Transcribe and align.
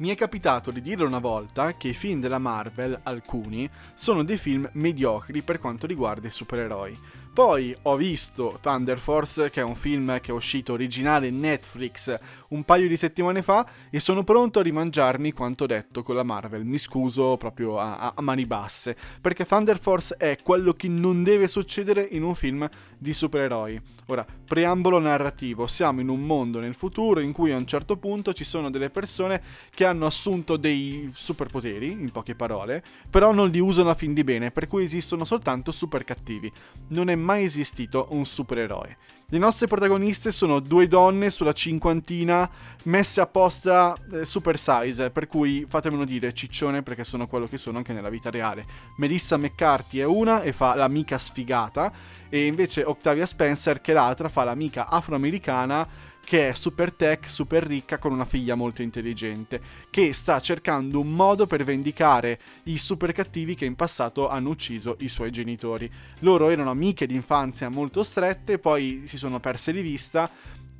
Mi 0.00 0.08
è 0.08 0.14
capitato 0.14 0.70
di 0.70 0.80
dire 0.80 1.04
una 1.04 1.18
volta 1.18 1.76
che 1.76 1.88
i 1.88 1.92
film 1.92 2.20
della 2.20 2.38
Marvel, 2.38 3.00
alcuni, 3.02 3.68
sono 3.92 4.24
dei 4.24 4.38
film 4.38 4.66
mediocri 4.72 5.42
per 5.42 5.58
quanto 5.58 5.86
riguarda 5.86 6.26
i 6.26 6.30
supereroi. 6.30 6.98
Poi 7.40 7.74
ho 7.84 7.96
visto 7.96 8.58
Thunder 8.60 8.98
Force, 8.98 9.48
che 9.48 9.62
è 9.62 9.64
un 9.64 9.74
film 9.74 10.20
che 10.20 10.30
è 10.30 10.34
uscito 10.34 10.74
originale 10.74 11.30
Netflix 11.30 12.14
un 12.48 12.64
paio 12.64 12.86
di 12.86 12.98
settimane 12.98 13.40
fa, 13.40 13.66
e 13.88 13.98
sono 13.98 14.24
pronto 14.24 14.58
a 14.58 14.62
rimangiarmi 14.62 15.32
quanto 15.32 15.64
detto 15.64 16.02
con 16.02 16.16
la 16.16 16.22
Marvel. 16.22 16.66
Mi 16.66 16.76
scuso 16.76 17.38
proprio 17.38 17.78
a, 17.78 18.12
a 18.14 18.20
mani 18.20 18.44
basse, 18.44 18.94
perché 19.22 19.46
Thunder 19.46 19.78
Force 19.78 20.16
è 20.18 20.36
quello 20.42 20.74
che 20.74 20.88
non 20.88 21.22
deve 21.22 21.48
succedere 21.48 22.06
in 22.10 22.24
un 22.24 22.34
film 22.34 22.68
di 22.98 23.14
supereroi. 23.14 23.80
Ora, 24.06 24.26
preambolo 24.44 24.98
narrativo, 24.98 25.66
siamo 25.66 26.00
in 26.00 26.08
un 26.08 26.20
mondo 26.20 26.58
nel 26.58 26.74
futuro 26.74 27.20
in 27.20 27.32
cui 27.32 27.52
a 27.52 27.56
un 27.56 27.66
certo 27.66 27.96
punto 27.96 28.34
ci 28.34 28.44
sono 28.44 28.68
delle 28.68 28.90
persone 28.90 29.40
che 29.72 29.84
hanno 29.84 30.04
assunto 30.04 30.56
dei 30.56 31.08
superpoteri, 31.14 31.92
in 31.92 32.10
poche 32.10 32.34
parole, 32.34 32.82
però 33.08 33.32
non 33.32 33.48
li 33.48 33.60
usano 33.60 33.88
a 33.88 33.94
fin 33.94 34.12
di 34.12 34.24
bene, 34.24 34.50
per 34.50 34.66
cui 34.66 34.82
esistono 34.82 35.24
soltanto 35.24 35.70
super 35.70 36.02
cattivi. 36.02 36.52
Non 36.88 37.08
è 37.08 37.14
mai 37.14 37.29
esistito 37.38 38.08
un 38.10 38.24
supereroe. 38.24 38.96
Le 39.32 39.38
nostre 39.38 39.68
protagoniste 39.68 40.32
sono 40.32 40.58
due 40.58 40.88
donne 40.88 41.30
sulla 41.30 41.52
cinquantina 41.52 42.50
messe 42.84 43.20
apposta 43.20 43.96
eh, 44.12 44.24
super 44.24 44.58
size, 44.58 45.10
per 45.10 45.28
cui 45.28 45.64
fatemelo 45.68 46.04
dire 46.04 46.34
ciccione 46.34 46.82
perché 46.82 47.04
sono 47.04 47.28
quello 47.28 47.46
che 47.46 47.56
sono 47.56 47.78
anche 47.78 47.92
nella 47.92 48.08
vita 48.08 48.28
reale. 48.28 48.64
Melissa 48.96 49.36
McCarthy 49.36 49.98
è 49.98 50.04
una 50.04 50.42
e 50.42 50.52
fa 50.52 50.74
l'amica 50.74 51.16
sfigata 51.16 51.92
e 52.28 52.46
invece 52.46 52.82
Octavia 52.82 53.24
Spencer 53.24 53.80
che 53.80 53.92
l'altra 53.92 54.28
fa 54.28 54.42
l'amica 54.42 54.88
afroamericana 54.88 55.86
che 56.24 56.50
è 56.50 56.54
super 56.54 56.92
tech, 56.92 57.28
super 57.28 57.64
ricca, 57.64 57.98
con 57.98 58.12
una 58.12 58.24
figlia 58.24 58.54
molto 58.54 58.82
intelligente, 58.82 59.60
che 59.90 60.12
sta 60.12 60.40
cercando 60.40 61.00
un 61.00 61.10
modo 61.10 61.46
per 61.46 61.64
vendicare 61.64 62.38
i 62.64 62.78
super 62.78 63.12
cattivi 63.12 63.54
che 63.54 63.64
in 63.64 63.74
passato 63.74 64.28
hanno 64.28 64.50
ucciso 64.50 64.96
i 65.00 65.08
suoi 65.08 65.30
genitori. 65.30 65.90
Loro 66.20 66.48
erano 66.50 66.70
amiche 66.70 67.06
d'infanzia 67.06 67.68
molto 67.68 68.02
strette, 68.02 68.58
poi 68.58 69.04
si 69.06 69.16
sono 69.16 69.40
perse 69.40 69.72
di 69.72 69.82
vista 69.82 70.30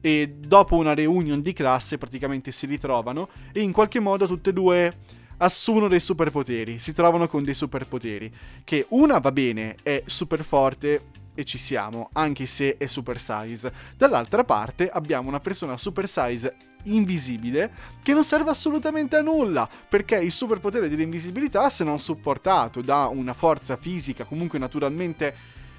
e 0.00 0.34
dopo 0.38 0.77
una 0.77 0.94
reunion 0.94 1.42
di 1.42 1.52
classe 1.52 1.98
praticamente 1.98 2.52
si 2.52 2.66
ritrovano 2.66 3.28
e 3.52 3.61
in 3.61 3.72
qualche 3.72 4.00
modo 4.00 4.27
tutte 4.27 4.50
e 4.50 4.52
due 4.52 4.96
assumono 5.42 5.88
dei 5.88 6.00
superpoteri, 6.00 6.78
si 6.78 6.92
trovano 6.92 7.27
con 7.27 7.42
dei 7.42 7.55
superpoteri, 7.55 8.33
che 8.64 8.86
una 8.91 9.18
va 9.18 9.33
bene, 9.33 9.77
è 9.83 10.02
super 10.05 10.44
forte, 10.44 11.02
e 11.41 11.44
ci 11.44 11.58
siamo, 11.58 12.10
anche 12.12 12.46
se 12.46 12.77
è 12.77 12.86
super 12.86 13.20
size. 13.20 13.72
Dall'altra 13.96 14.44
parte 14.44 14.88
abbiamo 14.88 15.28
una 15.28 15.41
persona 15.41 15.77
super 15.77 16.08
size 16.08 16.56
invisibile 16.84 17.70
che 18.02 18.14
non 18.14 18.24
serve 18.24 18.50
assolutamente 18.50 19.16
a 19.16 19.20
nulla 19.20 19.68
perché 19.88 20.16
il 20.16 20.30
superpotere 20.30 20.88
dell'invisibilità 20.88 21.68
se 21.68 21.84
non 21.84 21.98
supportato 21.98 22.80
da 22.80 23.06
una 23.06 23.34
forza 23.34 23.77
fisica 23.77 24.24
comunque 24.24 24.58
naturalmente 24.58 25.34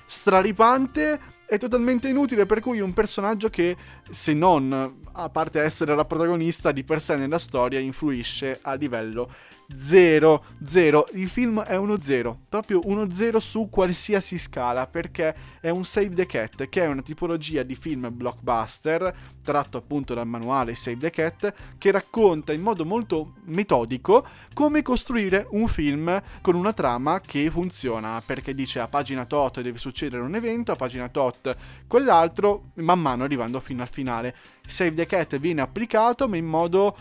straripante 0.06 1.20
è 1.52 1.58
totalmente 1.58 2.08
inutile 2.08 2.46
per 2.46 2.62
cui 2.62 2.80
un 2.80 2.94
personaggio 2.94 3.50
che 3.50 3.76
se 4.10 4.32
non 4.32 5.02
a 5.12 5.30
parte 5.30 5.60
essere 5.60 5.94
la 5.96 6.06
protagonista 6.06 6.72
di 6.72 6.86
per 6.86 7.02
sé 7.02 7.18
nella 7.18 7.40
storia 7.40 7.78
influisce 7.78 8.60
a 8.62 8.74
livello 8.76 9.30
0, 9.74 10.44
0. 10.64 11.08
Il 11.14 11.30
film 11.30 11.62
è 11.62 11.76
uno 11.76 12.00
0, 12.00 12.40
proprio 12.50 12.82
uno 12.84 13.10
0 13.10 13.40
su 13.40 13.70
qualsiasi 13.70 14.38
scala, 14.38 14.88
perché 14.88 15.36
è 15.60 15.70
un 15.70 15.84
Save 15.84 16.14
the 16.14 16.26
Cat, 16.26 16.70
che 16.70 16.84
è 16.84 16.88
una 16.88 17.02
tipologia 17.02 17.64
di 17.64 17.76
film 17.76 18.10
blockbuster, 18.12 19.16
tratto 19.44 19.78
appunto 19.78 20.14
dal 20.14 20.28
manuale 20.28 20.76
Save 20.76 20.98
the 20.98 21.10
Cat, 21.10 21.54
che 21.78 21.92
racconta 21.92 22.54
in 22.54 22.62
modo 22.62 22.86
molto 22.86 23.36
metodico 23.46 24.26
come 24.54 24.82
costruire 24.82 25.48
un 25.52 25.68
film 25.68 26.22
con 26.42 26.56
una 26.56 26.74
trama 26.74 27.22
che 27.22 27.50
funziona, 27.50 28.22
perché 28.26 28.54
dice 28.54 28.80
a 28.80 28.88
pagina 28.88 29.26
tot 29.26 29.62
deve 29.62 29.78
succedere 29.78 30.22
un 30.22 30.36
evento, 30.36 30.72
a 30.72 30.76
pagina 30.76 31.10
tot 31.42 31.58
quell'altro, 31.88 32.72
man 32.76 33.02
mano 33.02 33.24
arrivando 33.24 33.60
fino 33.60 33.82
al 33.82 33.90
finale. 33.90 34.36
Save 34.66 34.96
the 34.96 35.06
Cat 35.06 35.38
viene 35.38 35.62
applicato, 35.62 36.28
ma 36.30 36.38
in 36.38 36.46
modo 36.46 36.96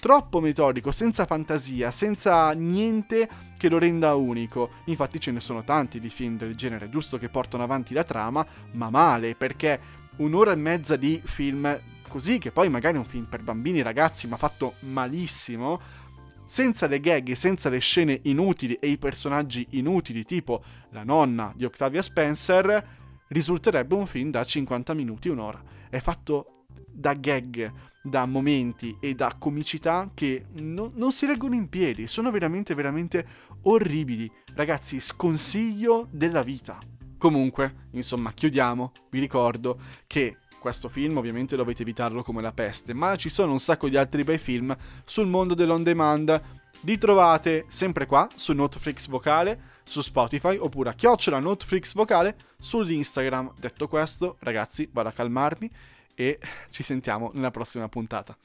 troppo 0.00 0.40
metodico, 0.40 0.90
senza 0.90 1.26
fantasia, 1.26 1.90
senza 1.90 2.52
niente 2.52 3.28
che 3.58 3.68
lo 3.68 3.78
renda 3.78 4.14
unico. 4.14 4.70
Infatti 4.86 5.20
ce 5.20 5.30
ne 5.30 5.40
sono 5.40 5.62
tanti 5.62 6.00
di 6.00 6.08
film 6.08 6.36
del 6.36 6.56
genere, 6.56 6.88
giusto 6.88 7.18
che 7.18 7.28
portano 7.28 7.62
avanti 7.62 7.92
la 7.92 8.04
trama, 8.04 8.44
ma 8.72 8.90
male, 8.90 9.34
perché 9.34 9.78
un'ora 10.16 10.52
e 10.52 10.56
mezza 10.56 10.96
di 10.96 11.20
film 11.24 11.78
così, 12.08 12.38
che 12.38 12.50
poi 12.50 12.68
magari 12.68 12.96
è 12.96 12.98
un 12.98 13.04
film 13.04 13.24
per 13.24 13.42
bambini 13.42 13.80
e 13.80 13.82
ragazzi, 13.82 14.26
ma 14.26 14.36
fatto 14.36 14.74
malissimo, 14.80 15.80
senza 16.46 16.86
le 16.86 17.00
gag, 17.00 17.32
senza 17.32 17.68
le 17.68 17.78
scene 17.78 18.20
inutili 18.24 18.74
e 18.74 18.88
i 18.88 18.98
personaggi 18.98 19.66
inutili, 19.70 20.24
tipo 20.24 20.62
la 20.90 21.02
nonna 21.02 21.52
di 21.54 21.64
Octavia 21.64 22.02
Spencer, 22.02 23.02
risulterebbe 23.34 23.96
un 23.96 24.06
film 24.06 24.30
da 24.30 24.44
50 24.44 24.94
minuti, 24.94 25.28
un'ora. 25.28 25.60
È 25.90 25.98
fatto 25.98 26.66
da 26.88 27.14
gag, 27.14 27.70
da 28.00 28.26
momenti 28.26 28.96
e 29.00 29.14
da 29.14 29.34
comicità 29.36 30.10
che 30.14 30.46
no, 30.60 30.92
non 30.94 31.10
si 31.10 31.26
reggono 31.26 31.56
in 31.56 31.68
piedi, 31.68 32.06
sono 32.06 32.30
veramente, 32.30 32.74
veramente 32.74 33.26
orribili. 33.62 34.30
Ragazzi, 34.54 35.00
sconsiglio 35.00 36.06
della 36.10 36.42
vita. 36.42 36.78
Comunque, 37.18 37.88
insomma, 37.92 38.32
chiudiamo. 38.32 38.92
Vi 39.10 39.18
ricordo 39.18 39.78
che 40.06 40.36
questo 40.60 40.88
film 40.88 41.16
ovviamente 41.16 41.56
dovete 41.56 41.82
evitarlo 41.82 42.22
come 42.22 42.40
la 42.40 42.52
peste, 42.52 42.94
ma 42.94 43.16
ci 43.16 43.30
sono 43.30 43.50
un 43.50 43.58
sacco 43.60 43.88
di 43.88 43.96
altri 43.96 44.22
bei 44.22 44.38
film 44.38 44.76
sul 45.04 45.26
mondo 45.26 45.54
dell'on 45.54 45.82
demand. 45.82 46.40
Li 46.82 46.98
trovate 46.98 47.64
sempre 47.68 48.06
qua 48.06 48.28
su 48.36 48.52
Noteflix 48.52 49.08
Vocale, 49.08 49.73
su 49.84 50.00
Spotify 50.00 50.56
oppure 50.56 50.90
a 50.90 50.94
chiocciola 50.94 51.38
Noteflix 51.38 51.94
Vocale 51.94 52.36
sull'Instagram. 52.58 53.52
Detto 53.58 53.86
questo, 53.86 54.36
ragazzi, 54.40 54.88
vado 54.92 55.10
a 55.10 55.12
calmarmi 55.12 55.70
e 56.14 56.38
ci 56.70 56.82
sentiamo 56.82 57.30
nella 57.34 57.50
prossima 57.50 57.88
puntata. 57.88 58.36